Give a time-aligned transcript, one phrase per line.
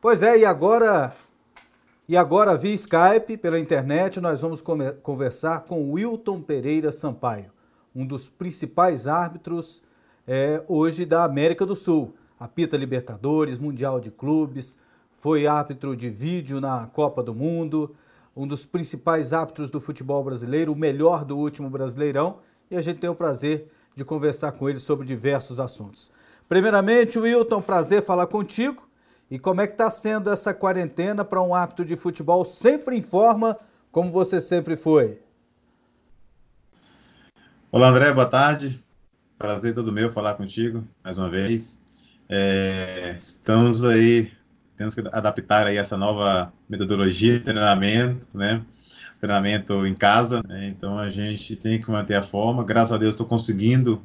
[0.00, 1.14] Pois é, e agora
[2.08, 4.62] e agora via Skype, pela internet, nós vamos
[5.02, 7.52] conversar com Wilton Pereira Sampaio,
[7.94, 9.82] um dos principais árbitros
[10.26, 12.14] é, hoje da América do Sul.
[12.38, 14.78] Apita Libertadores, Mundial de Clubes,
[15.20, 17.94] foi árbitro de vídeo na Copa do Mundo,
[18.34, 22.38] um dos principais árbitros do futebol brasileiro, o melhor do último Brasileirão,
[22.70, 26.10] e a gente tem o prazer de conversar com ele sobre diversos assuntos.
[26.48, 28.89] Primeiramente, Wilton, prazer falar contigo.
[29.30, 33.00] E como é que está sendo essa quarentena para um árbitro de futebol sempre em
[33.00, 33.56] forma,
[33.92, 35.20] como você sempre foi?
[37.70, 38.82] Olá, André, boa tarde.
[39.38, 41.78] Prazer todo meu falar contigo mais uma vez.
[42.28, 44.32] É, estamos aí,
[44.76, 48.60] temos que adaptar aí essa nova metodologia de treinamento, né?
[49.20, 50.66] Treinamento em casa, né?
[50.66, 52.64] então a gente tem que manter a forma.
[52.64, 54.02] Graças a Deus estou conseguindo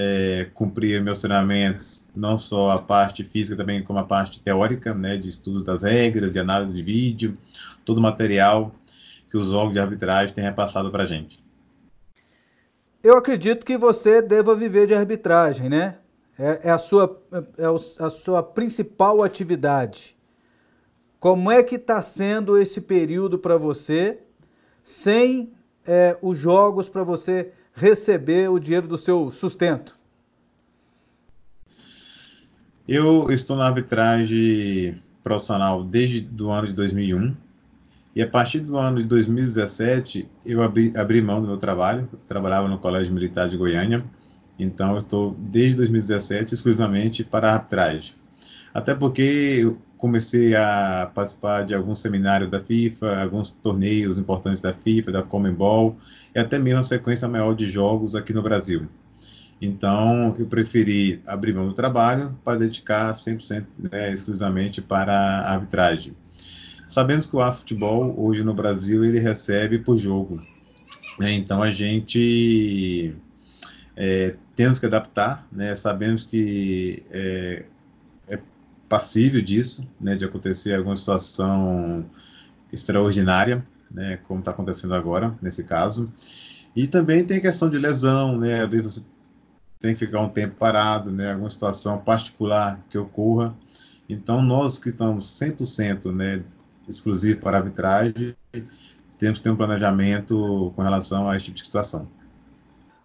[0.00, 5.16] é, cumprir meus treinamentos, não só a parte física, também como a parte teórica, né,
[5.16, 7.36] de estudo das regras, de análise de vídeo,
[7.84, 8.72] todo o material
[9.28, 11.42] que os órgãos de arbitragem têm repassado para a gente.
[13.02, 15.98] Eu acredito que você deva viver de arbitragem, né?
[16.38, 17.20] É, é a, sua,
[17.58, 20.16] é a sua principal atividade.
[21.18, 24.20] Como é que está sendo esse período para você,
[24.84, 25.52] sem
[25.84, 29.96] é, os jogos para você receber o dinheiro do seu sustento?
[32.86, 37.36] Eu estou na arbitragem profissional desde o ano de 2001
[38.16, 42.08] e a partir do ano de 2017 eu abri, abri mão do meu trabalho.
[42.12, 44.04] Eu trabalhava no Colégio Militar de Goiânia,
[44.58, 48.14] então eu estou desde 2017 exclusivamente para a arbitragem.
[48.74, 55.12] Até porque comecei a participar de alguns seminários da FIFA, alguns torneios importantes da FIFA,
[55.12, 55.96] da Comembol,
[56.34, 58.86] e até mesmo uma sequência maior de jogos aqui no Brasil.
[59.60, 66.12] Então, eu preferi abrir mão do trabalho para dedicar 100% né, exclusivamente para a arbitragem.
[66.88, 70.40] Sabemos que o futebol hoje no Brasil ele recebe por jogo.
[71.18, 71.32] Né?
[71.32, 73.16] Então, a gente
[73.96, 75.74] é, temos que adaptar, né?
[75.74, 77.64] sabemos que é
[78.88, 82.06] passível disso, né, de acontecer alguma situação
[82.72, 86.12] extraordinária, né, como está acontecendo agora, nesse caso.
[86.74, 89.02] E também tem questão de lesão, né, às vezes você
[89.80, 93.54] tem que ficar um tempo parado, né, alguma situação particular que ocorra.
[94.08, 96.42] Então, nós que estamos 100% né,
[96.88, 98.34] exclusivo para arbitragem,
[99.18, 102.08] temos que ter um planejamento com relação a esse tipo de situação.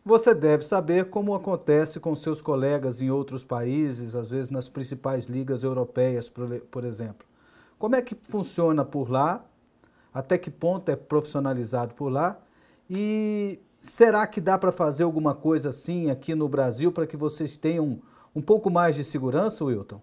[0.05, 5.25] Você deve saber como acontece com seus colegas em outros países, às vezes nas principais
[5.25, 7.25] ligas europeias, por exemplo.
[7.79, 9.45] Como é que funciona por lá
[10.13, 12.37] até que ponto é profissionalizado por lá
[12.89, 17.57] e será que dá para fazer alguma coisa assim aqui no Brasil para que vocês
[17.57, 17.99] tenham
[18.35, 20.01] um pouco mais de segurança, Wilton?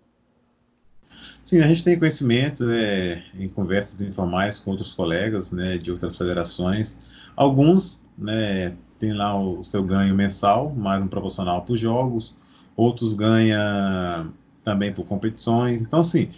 [1.44, 6.16] Sim, a gente tem conhecimento né, em conversas informais com outros colegas né, de outras
[6.16, 6.96] federações.
[7.36, 12.34] Alguns né, têm lá o seu ganho mensal, mais um proporcional para os jogos,
[12.76, 15.80] outros ganham também por competições.
[15.80, 16.28] Então, assim,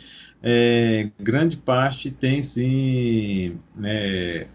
[0.40, 4.46] é, grande parte tem sim né,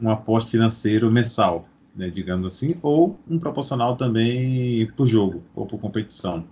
[0.00, 5.78] um aporte financeiro mensal, né, digamos assim, ou um proporcional também por jogo ou por
[5.78, 6.44] competição.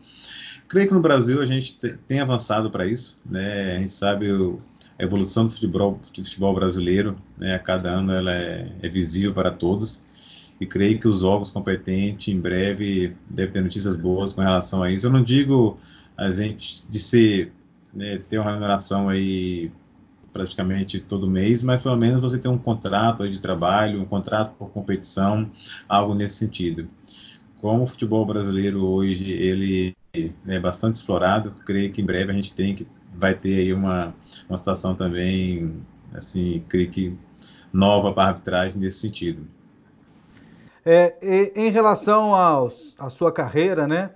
[0.69, 3.77] Creio que no Brasil a gente tem avançado para isso, né?
[3.77, 4.61] A gente sabe o,
[4.99, 7.55] a evolução do futebol, do futebol brasileiro, né?
[7.55, 10.03] A cada ano ela é, é visível para todos
[10.61, 14.91] e creio que os órgãos competentes em breve devem ter notícias boas com relação a
[14.91, 15.07] isso.
[15.07, 15.79] Eu não digo
[16.17, 17.53] a gente de ser
[17.95, 19.71] né, ter uma remuneração aí
[20.33, 24.71] praticamente todo mês, mas pelo menos você tem um contrato de trabalho, um contrato por
[24.71, 25.51] competição,
[25.89, 26.89] algo nesse sentido.
[27.61, 29.97] Como o futebol brasileiro hoje ele
[30.47, 32.87] é bastante explorado, creio que em breve a gente tem que
[33.17, 34.15] vai ter aí uma,
[34.49, 35.73] uma situação também
[36.15, 37.17] assim, creio que
[37.73, 39.58] nova para arbitragem nesse sentido.
[40.91, 41.19] É,
[41.55, 44.13] em relação aos, à sua carreira, né?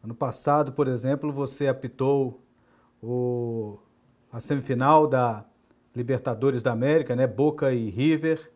[0.00, 2.40] Ano passado, por exemplo, você apitou
[3.02, 3.80] o,
[4.32, 5.44] a semifinal da
[5.92, 7.26] Libertadores da América, né?
[7.26, 8.48] Boca e River.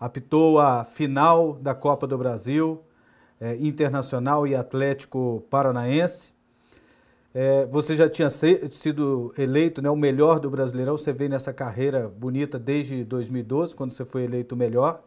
[0.00, 2.82] Apitou a final da Copa do Brasil,
[3.38, 6.32] é, Internacional e Atlético Paranaense.
[7.34, 12.08] É, você já tinha sido eleito né, o melhor do Brasileirão, você vem nessa carreira
[12.08, 15.04] bonita desde 2012, quando você foi eleito o melhor.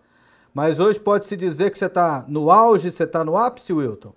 [0.55, 4.15] Mas hoje pode-se dizer que você está no auge, você está no ápice, Wilton?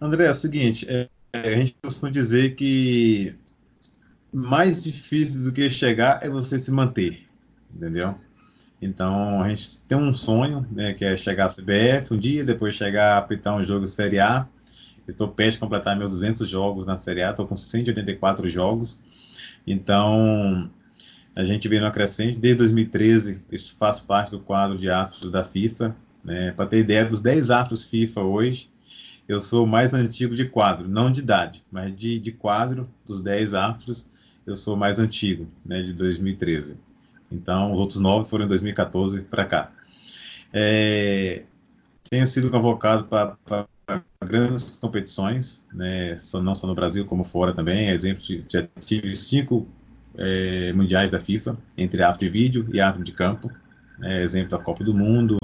[0.00, 3.34] André, é o seguinte, é, a gente costuma dizer que
[4.32, 7.26] mais difícil do que chegar é você se manter,
[7.74, 8.14] entendeu?
[8.80, 12.74] Então, a gente tem um sonho, né, que é chegar à CBF um dia, depois
[12.74, 14.46] chegar a apitar um jogo de Série A.
[15.06, 18.98] Eu estou perto de completar meus 200 jogos na Série A, estou com 184 jogos.
[19.66, 20.70] Então,
[21.38, 22.36] a gente vem no crescente.
[22.36, 25.94] Desde 2013, isso faz parte do quadro de árbitros da FIFA.
[26.24, 26.50] Né?
[26.50, 28.68] Para ter ideia, dos 10 árbitros FIFA hoje,
[29.28, 33.20] eu sou o mais antigo de quadro, não de idade, mas de, de quadro, dos
[33.20, 34.04] 10 árbitros,
[34.44, 36.76] eu sou o mais antigo, né, de 2013.
[37.30, 39.70] Então, os outros nove foram em 2014 para cá.
[40.52, 41.44] É,
[42.10, 43.68] tenho sido convocado para
[44.24, 47.90] grandes competições, né, não só no Brasil como fora também.
[47.90, 49.68] Exemplo, já tive cinco
[50.18, 53.50] é, mundiais da FIFA, entre árbitro de vídeo e árbitro de campo.
[53.98, 55.36] Né, exemplo da Copa do Mundo.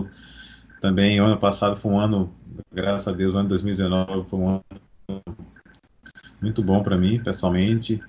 [0.81, 2.32] Também, ano passado foi um ano,
[2.73, 4.65] graças a Deus, o ano de 2019 foi um ano
[6.41, 8.00] muito bom para mim, pessoalmente.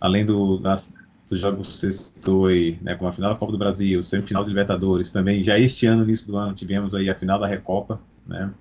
[0.00, 0.92] Além do, das,
[1.28, 4.42] dos jogos que você citou aí, né, como a final da Copa do Brasil, semifinal
[4.42, 8.00] de Libertadores, também já este ano, início do ano, tivemos aí a final da Recopa,
[8.26, 8.52] né,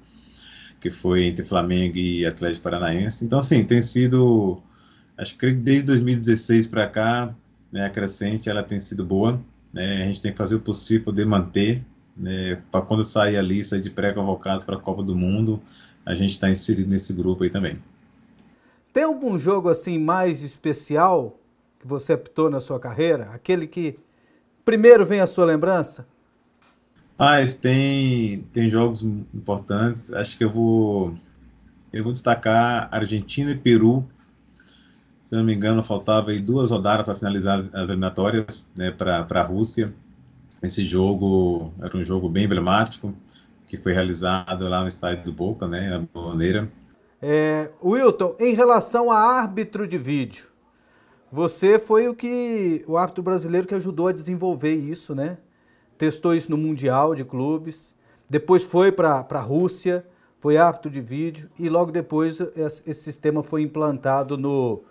[0.80, 3.26] que foi entre Flamengo e Atlético Paranaense.
[3.26, 4.62] Então, assim, tem sido,
[5.20, 7.36] acho que desde 2016 para cá,
[7.72, 9.40] né, a crescente ela tem sido boa.
[9.72, 11.84] Né, a gente tem que fazer o possível poder manter,
[12.16, 15.62] né, para quando sair a lista de pré-convocados para a Copa do Mundo,
[16.06, 17.78] a gente está inserido nesse grupo aí também.
[18.92, 21.38] Tem algum jogo assim mais especial
[21.80, 23.26] que você apitou na sua carreira?
[23.32, 24.00] Aquele que
[24.66, 26.08] primeiro vem à sua lembrança?
[27.18, 30.12] Mas tem, tem jogos importantes.
[30.14, 31.14] Acho que eu vou,
[31.92, 34.08] eu vou destacar Argentina e Peru.
[35.30, 39.44] Se não me engano, faltava aí duas rodadas para finalizar as eliminatórias né, para a
[39.44, 39.94] Rússia.
[40.64, 43.14] Esse jogo era um jogo bem emblemático,
[43.68, 46.68] que foi realizado lá no estádio do Boca, né, na Boneira.
[47.22, 50.48] É, Wilton, em relação a árbitro de vídeo,
[51.32, 55.38] você foi o que o árbitro brasileiro que ajudou a desenvolver isso, né?
[55.96, 57.96] testou isso no Mundial de Clubes,
[58.28, 60.04] depois foi para a Rússia,
[60.40, 64.84] foi árbitro de vídeo e logo depois esse sistema foi implantado no,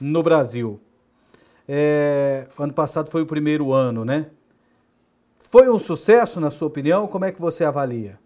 [0.00, 0.80] no Brasil.
[1.66, 4.26] É, ano passado foi o primeiro ano, né?
[5.38, 7.06] Foi um sucesso, na sua opinião?
[7.06, 8.18] Como é que você avalia?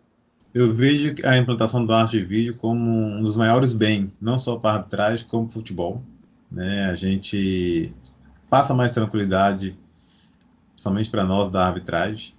[0.55, 4.57] Eu vejo a implantação do arte de vídeo como um dos maiores bens, não só
[4.57, 6.03] para arbitragem, como para o futebol.
[6.51, 6.85] Né?
[6.85, 7.95] A gente
[8.51, 9.77] passa mais tranquilidade
[10.77, 12.35] somente para nós da arbitragem,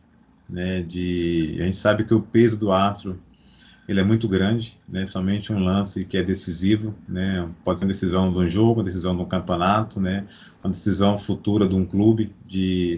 [0.49, 3.17] né, de a gente sabe que o peso do árbitro
[3.87, 7.91] ele é muito grande, né, somente um lance que é decisivo, né, pode ser uma
[7.91, 10.25] decisão de um jogo, uma decisão de um campeonato, né,
[10.63, 12.95] uma decisão futura de um clube de,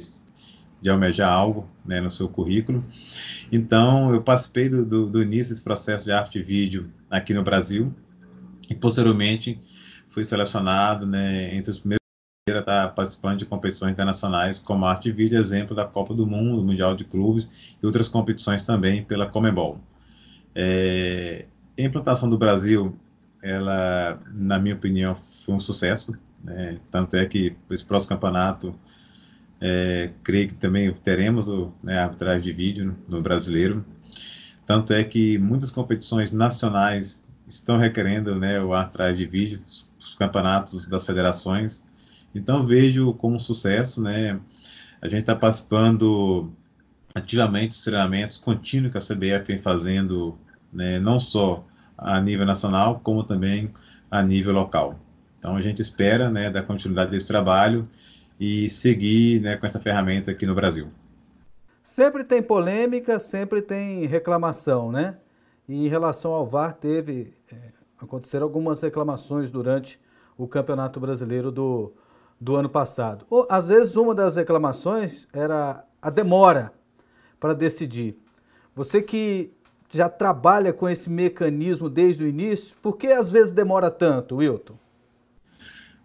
[0.81, 2.83] de almejar algo, né, no seu currículo.
[3.51, 7.41] Então, eu participei do, do, do início desse processo de arte de vídeo aqui no
[7.41, 7.91] Brasil
[8.69, 9.59] e posteriormente
[10.09, 12.05] fui selecionado, né, entre os primeiros
[12.47, 16.95] está participando de competições internacionais como arte e vídeo, exemplo da Copa do Mundo, Mundial
[16.95, 19.79] de Clubes e outras competições também pela Comebol.
[20.55, 21.45] É,
[21.77, 22.97] a implantação do Brasil,
[23.43, 26.79] ela, na minha opinião, foi um sucesso, né?
[26.89, 28.73] tanto é que esse próximo campeonato,
[29.59, 33.85] é, creio que também teremos o, né, a arbitragem de vídeo no, brasileiro,
[34.65, 39.59] tanto é que muitas competições nacionais estão requerendo né, o arbitragem de vídeo,
[39.99, 41.83] os campeonatos das federações,
[42.33, 44.39] então vejo como um sucesso, né?
[45.01, 46.51] A gente está participando
[47.13, 50.37] ativamente dos treinamentos contínuos que a CBF vem fazendo,
[50.75, 51.63] né, não só
[51.97, 53.73] a nível nacional, como também
[54.11, 54.93] a nível local.
[55.39, 57.87] Então a gente espera né, dar continuidade desse trabalho
[58.39, 60.87] e seguir né, com essa ferramenta aqui no Brasil.
[61.81, 65.17] Sempre tem polêmica, sempre tem reclamação, né?
[65.69, 67.33] E em relação ao VAR, teve.
[67.51, 67.55] É,
[68.01, 69.99] aconteceram algumas reclamações durante
[70.37, 71.93] o Campeonato Brasileiro do,
[72.41, 73.25] do ano passado.
[73.29, 76.73] Ou, às vezes, uma das reclamações era a demora
[77.39, 78.17] para decidir.
[78.75, 79.54] Você que
[79.95, 84.75] já trabalha com esse mecanismo desde o início, por que às vezes demora tanto, Wilton?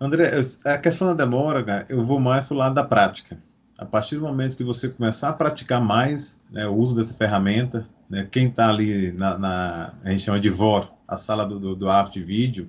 [0.00, 0.30] André,
[0.64, 3.36] a questão da demora, cara, eu vou mais para o lado da prática.
[3.76, 7.84] A partir do momento que você começar a praticar mais né, o uso dessa ferramenta,
[8.08, 11.74] né, quem está ali na, na, a gente chama de VOR, a sala do, do,
[11.74, 12.68] do arte vídeo,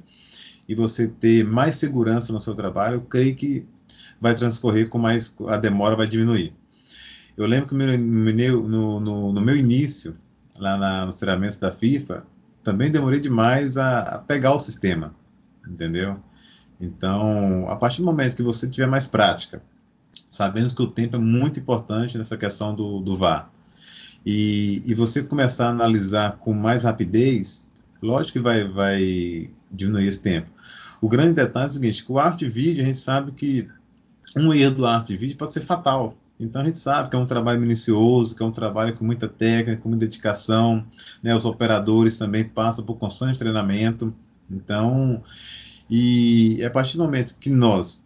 [0.67, 3.65] e você ter mais segurança no seu trabalho, eu creio que
[4.19, 6.53] vai transcorrer com mais, a demora vai diminuir.
[7.37, 10.15] Eu lembro que no, no, no, no meu início,
[10.61, 12.23] lá na, nos treinamentos da FIFA,
[12.63, 15.13] também demorei demais a, a, pegar o sistema,
[15.67, 16.15] entendeu?
[16.79, 19.61] Então, a partir do momento que você tiver mais prática,
[20.29, 23.49] sabendo que o tempo é muito importante nessa questão do, do VAR,
[24.23, 27.67] e, e você começar a analisar com mais rapidez,
[27.99, 30.47] lógico que vai, vai diminuir esse tempo.
[31.01, 33.67] O grande detalhe é o seguinte, que o arte vídeo, a gente sabe que
[34.37, 36.15] um erro do arte vídeo pode ser fatal.
[36.41, 39.27] Então a gente sabe que é um trabalho minucioso, que é um trabalho com muita
[39.27, 40.85] técnica, com muita dedicação.
[41.21, 41.35] Né?
[41.35, 44.13] Os operadores também passam por constante treinamento.
[44.49, 45.23] Então,
[45.89, 48.01] e a partir do momento que nós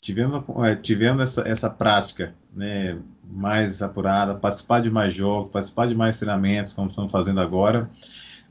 [0.00, 2.98] tivemos, é, tivemos essa, essa prática né,
[3.30, 7.88] mais apurada, participar de mais jogos, participar de mais treinamentos, como estamos fazendo agora,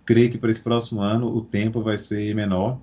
[0.06, 2.80] creio que para esse próximo ano o tempo vai ser menor.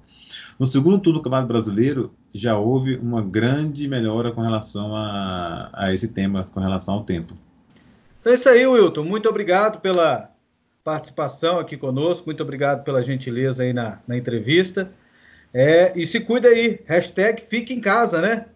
[0.58, 5.92] No segundo turno do Campeonato Brasileiro, já houve uma grande melhora com relação a, a
[5.92, 7.34] esse tema, com relação ao tempo.
[8.20, 9.04] Então é isso aí, Wilton.
[9.04, 10.30] Muito obrigado pela
[10.82, 14.90] participação aqui conosco, muito obrigado pela gentileza aí na, na entrevista.
[15.52, 18.46] É, e se cuida aí, hashtag fique em casa, né?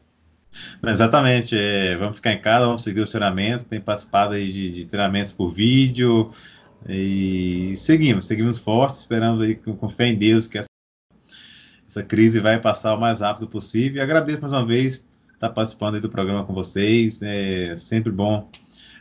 [0.85, 4.87] Exatamente, é, vamos ficar em casa, vamos seguir os treinamentos, tem participado aí de, de
[4.87, 6.30] treinamentos por vídeo
[6.88, 10.70] e seguimos, seguimos fortes, esperamos aí com, com fé em Deus que essa,
[11.90, 13.99] essa crise vai passar o mais rápido possível.
[13.99, 15.04] E agradeço mais uma vez
[15.35, 18.49] estar participando do programa com vocês, é sempre bom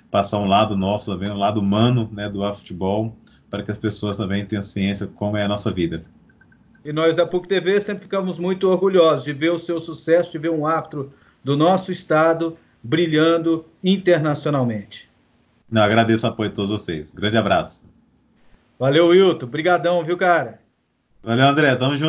[0.10, 3.15] passar um lado nosso também, um lado humano né, do futebol,
[3.48, 6.01] para que as pessoas também tenham ciência como é a nossa vida.
[6.84, 10.39] E nós da PUC TV sempre ficamos muito orgulhosos de ver o seu sucesso, de
[10.39, 15.08] ver um árbitro do nosso estado brilhando internacionalmente.
[15.69, 17.12] Não, agradeço o apoio de todos vocês.
[17.12, 17.86] Grande abraço.
[18.79, 19.46] Valeu, Wilton.
[19.46, 20.60] Obrigadão, viu, cara?
[21.22, 21.75] Valeu, André.
[21.75, 22.08] Tamo junto.